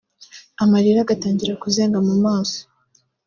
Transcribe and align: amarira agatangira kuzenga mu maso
amarira 0.63 0.99
agatangira 1.03 1.53
kuzenga 1.63 1.97
mu 2.07 2.15
maso 2.25 2.59